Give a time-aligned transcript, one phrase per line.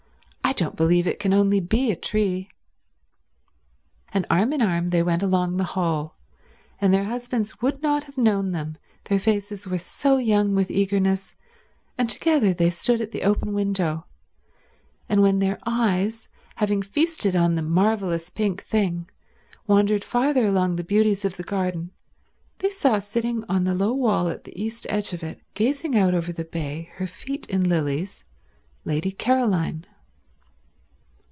[0.43, 2.49] "I don't believe it can only be a tree."
[4.13, 6.17] And arm in arm they went along the hall,
[6.81, 11.35] and their husbands would not have known them their faces were so young with eagerness,
[11.97, 14.05] and together they stood at the open window,
[15.07, 19.09] and when their eyes, having feasted on the marvelous pink thing,
[19.67, 21.91] wandered farther among the beauties of the garden,
[22.59, 26.13] they saw sitting on the low wall at the east edge of it, gazing out
[26.13, 28.25] over the bay, her feet in lilies,
[28.83, 29.85] Lady Caroline.